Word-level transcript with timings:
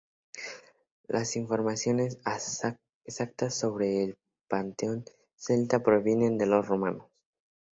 Las 1.07 1.35
informaciones 1.35 2.17
exactas 3.05 3.53
sobre 3.53 4.03
el 4.03 4.17
panteón 4.49 5.05
celta 5.37 5.83
provienen 5.83 6.39
de 6.39 6.47
los 6.47 6.67
romanos. 6.67 7.05